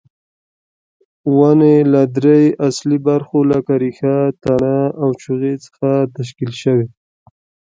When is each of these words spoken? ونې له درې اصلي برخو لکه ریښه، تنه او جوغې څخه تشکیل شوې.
ونې 1.35 1.77
له 1.93 2.01
درې 2.17 2.41
اصلي 2.67 2.97
برخو 3.07 3.39
لکه 3.51 3.73
ریښه، 3.83 4.17
تنه 4.43 4.75
او 5.01 5.07
جوغې 5.21 5.53
څخه 5.65 5.89
تشکیل 6.17 6.51
شوې. 6.61 6.87